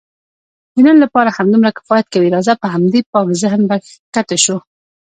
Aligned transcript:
د 0.73 0.75
نن 0.87 0.97
لپاره 1.03 1.29
همدومره 1.37 1.75
کفایت 1.77 2.07
کوي، 2.13 2.29
راځه 2.35 2.53
په 2.61 2.67
همدې 2.73 3.01
پاک 3.11 3.27
ذهن 3.41 3.61
به 3.69 3.75
کښته 4.13 4.37
شو. 4.43 4.57